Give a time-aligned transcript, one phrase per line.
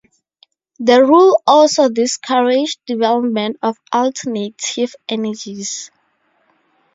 [0.79, 5.91] The rule also discouraged development of alternative energies.